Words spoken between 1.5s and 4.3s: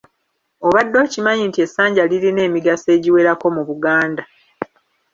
essanja lirina emigaso egiwerako mu Buganda.